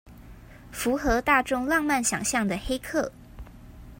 [0.71, 3.11] 符合大眾浪漫想像的黑客